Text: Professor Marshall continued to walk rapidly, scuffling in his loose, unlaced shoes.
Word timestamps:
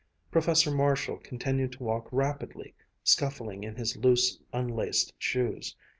Professor 0.31 0.71
Marshall 0.71 1.17
continued 1.17 1.73
to 1.73 1.83
walk 1.83 2.07
rapidly, 2.11 2.73
scuffling 3.03 3.63
in 3.63 3.75
his 3.75 3.95
loose, 3.95 4.39
unlaced 4.51 5.13
shoes. 5.19 5.75